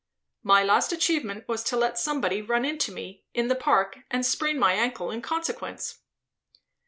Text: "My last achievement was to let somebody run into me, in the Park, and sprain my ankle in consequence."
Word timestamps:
"My 0.41 0.63
last 0.63 0.91
achievement 0.91 1.47
was 1.47 1.61
to 1.65 1.77
let 1.77 1.99
somebody 1.99 2.41
run 2.41 2.65
into 2.65 2.91
me, 2.91 3.23
in 3.35 3.49
the 3.49 3.55
Park, 3.55 3.99
and 4.09 4.25
sprain 4.25 4.57
my 4.57 4.73
ankle 4.73 5.11
in 5.11 5.21
consequence." 5.21 5.99